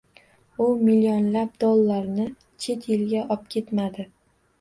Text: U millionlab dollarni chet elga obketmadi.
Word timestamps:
U 0.63 0.65
millionlab 0.85 1.51
dollarni 1.63 2.25
chet 2.65 2.87
elga 2.97 3.21
obketmadi. 3.37 4.07